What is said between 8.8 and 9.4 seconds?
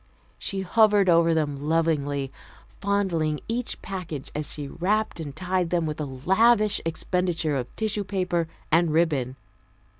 ribbon.